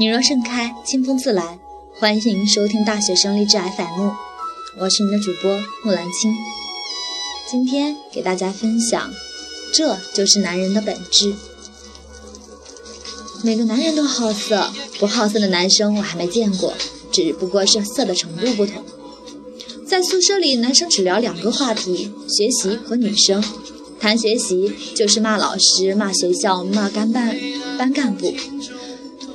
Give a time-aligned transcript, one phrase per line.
[0.00, 1.58] 你若盛开，清风自来。
[1.98, 4.12] 欢迎收听大学生励志 FM，
[4.78, 6.32] 我是你的主播木兰青。
[7.50, 9.12] 今天给大家分享，
[9.74, 11.34] 这就是男人的本质。
[13.42, 16.72] 每个男人都好色，不好色的男生我还没见过，
[17.10, 18.84] 只不过是色的程度不同。
[19.84, 23.42] 在宿舍里，男生只聊两个话题：学习和女生。
[23.98, 27.36] 谈学习就是骂老师、骂学校、骂干班
[27.76, 28.32] 班干部；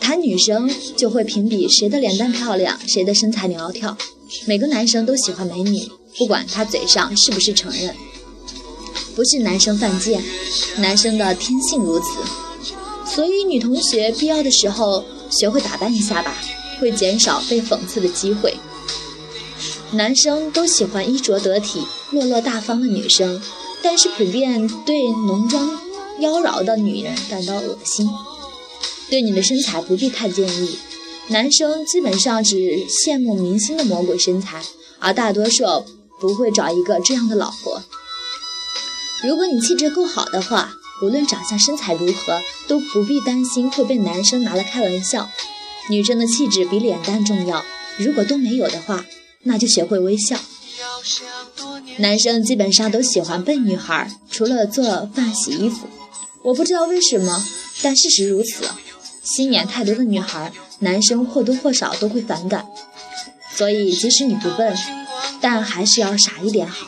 [0.03, 3.97] 谈女生就会评比谁的脸蛋漂亮，谁的身材苗条。
[4.45, 7.95] 每个男生都喜欢美女，不管他嘴上是不是承认。
[9.15, 10.21] 不是男生犯贱，
[10.75, 12.05] 男生的天性如此。
[13.05, 16.35] 所以女同学必要的时候学会打扮一下吧，
[16.81, 18.53] 会减少被讽刺的机会。
[19.91, 21.81] 男生都喜欢衣着得体、
[22.11, 23.41] 落落大方的女生。
[23.81, 25.69] 但是普遍对浓妆
[26.19, 28.09] 妖娆的女人感到恶心。
[29.09, 30.77] 对你的身材不必太介意，
[31.27, 32.55] 男生基本上只
[32.87, 34.63] 羡慕明星的魔鬼身材，
[34.99, 35.63] 而大多数
[36.19, 37.83] 不会找一个这样的老婆。
[39.23, 45.29] 如果你气质够好的话，无论长相身材如何，都不必担心会被男生拿来开玩笑。
[45.89, 47.63] 女生的气质比脸蛋重要，
[47.97, 49.05] 如果都没有的话，
[49.43, 50.39] 那就学会微笑。
[51.97, 55.87] 男生基本上都喜欢笨女孩，除了做饭、洗衣服。
[56.41, 57.45] 我不知道为什么，
[57.81, 58.65] 但事实如此。
[59.23, 62.65] 心眼太多的女孩，男生或多或少都会反感。
[63.55, 64.75] 所以，即使你不笨，
[65.39, 66.87] 但还是要傻一点好。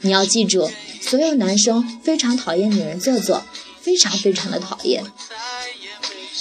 [0.00, 3.42] 你要记住，所有男生非常讨厌女人做作，
[3.80, 5.04] 非常非常的讨厌。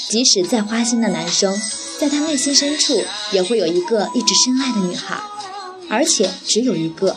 [0.10, 1.60] 即使再花心的男生，
[1.98, 5.22] 在他内心深处也会有一个一直深爱的女孩，
[5.90, 7.16] 而且只有一个。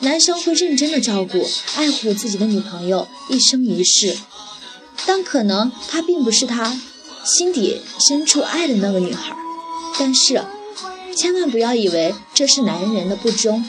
[0.00, 4.16] 男生会认真的照顾、爱护自己的女朋友一生一世，
[5.06, 6.78] 但可能他并不是他
[7.26, 9.36] 心底深处爱的那个女孩。
[9.98, 10.42] 但是，
[11.16, 13.64] 千万不要以为这是男人的不忠，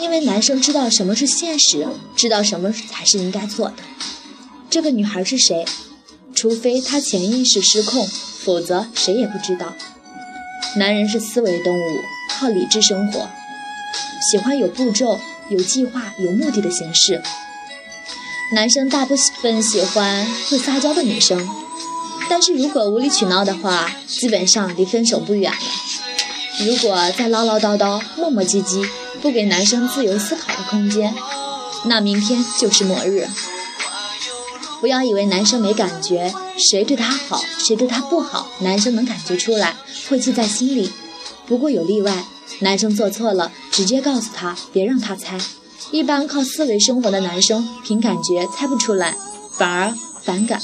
[0.00, 1.86] 因为男生知道什么是现实，
[2.16, 3.74] 知道什么才是应该做的。
[4.70, 5.64] 这个女孩是谁？
[6.34, 8.08] 除非他潜意识失控，
[8.44, 9.74] 否则谁也不知道。
[10.76, 12.00] 男人是思维动物，
[12.30, 13.28] 靠理智生活，
[14.30, 15.20] 喜欢有步骤。
[15.50, 17.22] 有计划、有目的的形式。
[18.54, 21.46] 男生大部分喜欢会撒娇的女生，
[22.36, 26.66] 但是如果无理取闹的话，基本上离分手不远了。
[26.66, 28.84] 如果再唠唠叨叨、磨磨唧唧，
[29.22, 31.14] 不给男生自由思考的空间，
[31.84, 33.28] 那明天就是末日。
[34.80, 39.76] 不要以为男生没感觉，谁对他好，谁对他不好，男生能感觉出来，
[40.08, 40.90] 会记在心里。
[41.46, 42.24] 不过有例外。
[42.58, 45.38] 男生做错了，直接告诉他，别让他猜。
[45.92, 49.16] 一般靠思维生活的男生，凭感觉猜不出来，
[49.56, 49.94] 反而
[50.24, 50.60] 反感。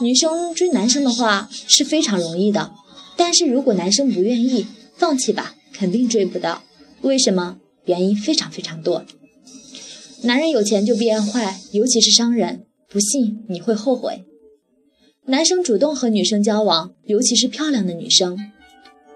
[0.00, 2.72] 女生追男生的话是非常容易的，
[3.16, 4.66] 但是如果男生不愿意，
[4.96, 6.62] 放弃吧，肯定追不到。
[7.02, 7.58] 为什么？
[7.84, 9.04] 原因非常非常多。
[10.22, 14.24] 男人有钱就变坏，尤其是商人，不信你会后悔。
[15.26, 18.38] 男生主动和女生交往，尤其是漂亮的女生，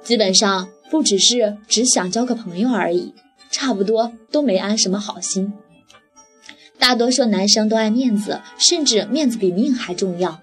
[0.02, 0.68] 基本上。
[0.90, 3.14] 不只是只想交个朋友而已，
[3.50, 5.52] 差不多都没安什么好心。
[6.78, 10.40] 大多数男生都爱面子，甚至面子比命还重要。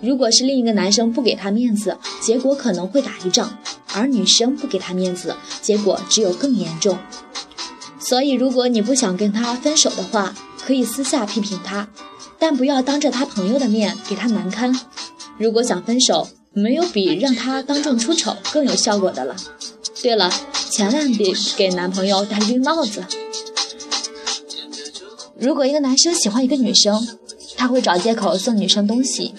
[0.00, 3.48] 如果是另一个男生不给他面子，结果可能会打一仗；
[3.92, 6.98] 而女生不给他面子，结果只有更严重。
[7.98, 10.34] 所以，如果你不想跟他分手的话，
[10.64, 11.88] 可以私下批评他，
[12.38, 14.78] 但不要当着他朋友的面给他难堪。
[15.36, 19.36] 如果想分手，没有比让他当众出丑更有效果的了。
[20.02, 20.32] 对了，
[20.70, 23.04] 千万别给男朋友戴绿帽子。
[25.38, 27.06] 如果一个男生喜欢一个女生，
[27.56, 29.34] 他会找借口送女生东西。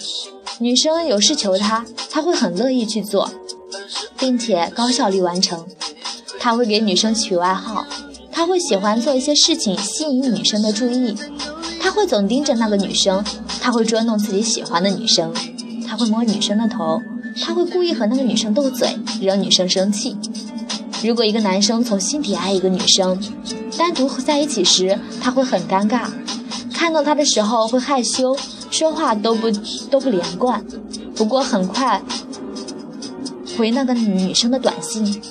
[0.62, 3.28] 女生有事求他，他会很乐意去做，
[4.16, 5.66] 并且高效率完成。
[6.38, 7.84] 他会给女生取外号，
[8.30, 11.16] 他会喜欢做一些事情吸引女生的注意。
[11.80, 13.24] 他会总盯着那个女生，
[13.60, 15.34] 他会捉弄自己喜欢的女生，
[15.88, 17.02] 他会摸女生的头，
[17.44, 20.16] 他会故意和那个女生斗嘴，惹女生生气。
[21.02, 23.20] 如果一个男生从心底爱一个女生，
[23.76, 26.06] 单独在一起时他会很尴尬，
[26.72, 28.36] 看到她的时候会害羞，
[28.72, 29.48] 说话都不
[29.88, 30.64] 都不连贯。
[31.14, 32.02] 不过很快
[33.56, 35.22] 回那个女生的短信，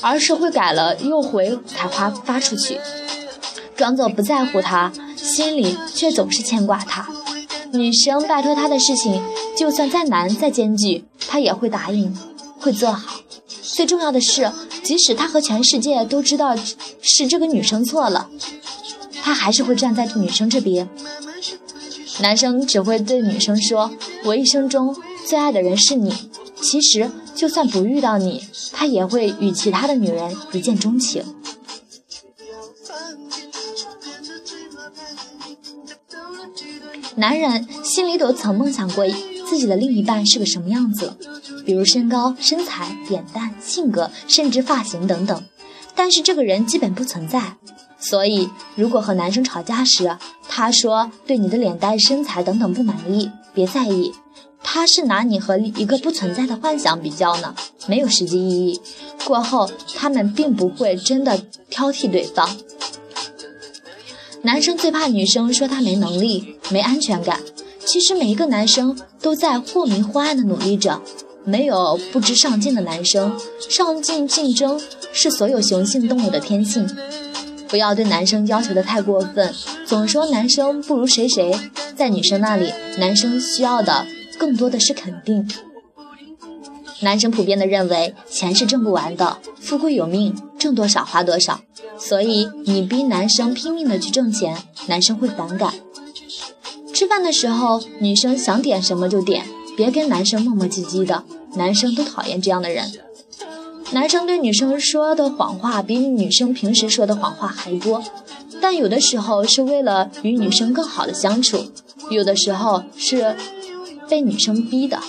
[0.00, 2.80] 而是会改了又回才发发出去，
[3.76, 7.06] 装作不在乎她，心里却总是牵挂她。
[7.72, 9.22] 女生拜托他的事情，
[9.56, 12.16] 就算再难再艰巨，他也会答应，
[12.58, 13.20] 会做好。
[13.62, 14.50] 最重要的是。
[14.82, 16.54] 即使他和全世界都知道
[17.02, 18.28] 是这个女生错了，
[19.20, 20.88] 他还是会站在女生这边。
[22.20, 23.90] 男生只会对女生说
[24.24, 24.96] ：“我一生中
[25.26, 26.12] 最爱的人是你。”
[26.62, 28.42] 其实就算不遇到你，
[28.72, 31.22] 他也会与其他的女人一见钟情。
[37.16, 39.06] 男人心里都曾梦想过
[39.48, 41.14] 自己的另一半是个什么样子，
[41.64, 45.42] 比如身高、身材、脸蛋、性格，甚至发型等等。
[45.94, 47.56] 但是这个人基本不存在。
[48.08, 50.16] 所以，如果和男生吵架时，
[50.48, 54.12] 他说对你的脸蛋、身材等等不满意，别在意，
[54.62, 57.54] 他是拿你和一个不存在的幻想比较呢，
[57.88, 58.80] 没有实际意义。
[59.24, 61.36] 过后，他们并不会真的
[61.68, 62.48] 挑剔对方。
[64.42, 67.40] 男生最怕女生说他没能力、没安全感。
[67.84, 71.02] 其实每一个男生都在或明或暗的努力着，
[71.44, 73.36] 没有不知上进的男生。
[73.68, 74.80] 上进竞争
[75.12, 76.88] 是所有雄性动物的天性。
[77.68, 79.54] 不要对男生要求的太过分，
[79.86, 81.54] 总说男生不如谁谁，
[81.96, 84.06] 在女生那里，男生需要的
[84.38, 85.48] 更多的是肯定。
[87.00, 91.60] 男生普遍的认为钱是挣不完的，富贵有命，挣多少花多少。
[91.98, 95.74] 所以你逼男生拼命的去挣钱，男生会反感。
[96.94, 99.44] 吃饭的时候，女生想点什么就点，
[99.76, 101.24] 别跟男生磨磨唧唧的，
[101.54, 102.90] 男生都讨厌这样的人。
[103.92, 108.02] 男生对女生说的谎话比女生平时说的谎话还多，
[108.60, 111.58] 但有的时候是为了与女生更好的相处，
[112.10, 113.36] 有的时候是
[114.08, 115.00] 被女生逼的。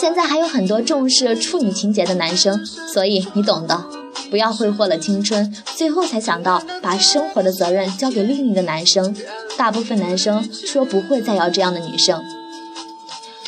[0.00, 3.84] 现在还有很多重视处女情节的男生，所以你懂的。
[4.30, 9.16] 不要挥霍了青春，最后才想到把生活的责任交给另一个男生。
[9.56, 12.22] 大部分男生说不会再要这样的女生。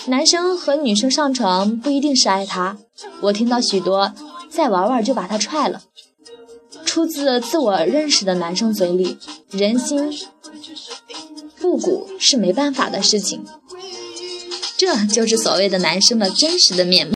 [0.07, 2.79] 男生和女生上床不一定是爱她，
[3.21, 4.13] 我听到许多
[4.51, 5.83] 再玩玩就把他踹了，
[6.85, 9.19] 出自自我认识的男生嘴里。
[9.51, 10.13] 人心
[11.57, 13.45] 复古是没办法的事情，
[14.77, 17.09] 这就是所谓的男生的真实的面目。